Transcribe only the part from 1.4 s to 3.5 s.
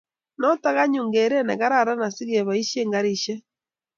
negararan asigeboishe karishek